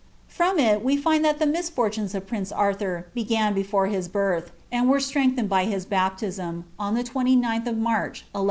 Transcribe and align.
Krom 0.35 0.57
it 0.57 0.83
we 0.83 0.97
find 0.97 1.23
that 1.23 1.37
the 1.37 1.45
miffiv 1.45 1.91
tunee 1.93 2.15
of 2.15 2.25
prince 2.25 2.51
Arthur 2.51 3.05
began 3.13 3.53
before 3.53 3.85
ha 3.85 4.01
birth, 4.11 4.49
and 4.71 4.89
were 4.89 4.97
Rlrenglhenod 4.97 5.47
^ 5.49 5.67
hia 5.67 5.79
baptism, 5.81 6.65
on 6.79 6.95
tite 6.95 7.05
29th 7.13 7.67
of 7.67 7.77
March, 7.77 8.21
1187. 8.33 8.39